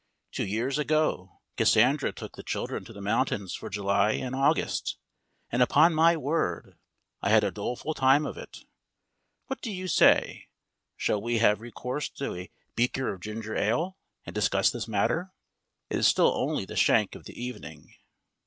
[0.31, 4.97] Two years ago Cassandra took the children to the mountains for July and August;
[5.51, 6.75] and upon my word
[7.21, 8.63] I had a doleful time of it.
[9.45, 10.47] What do you say,
[10.97, 13.95] shall we have recourse to a beaker of ginger ale
[14.25, 15.33] and discuss this matter?
[15.91, 17.93] It is still only the shank of the evening.